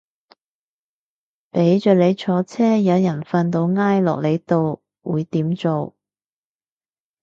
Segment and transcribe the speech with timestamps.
[1.51, 5.95] 俾着你坐車有人瞓到挨落你度會點做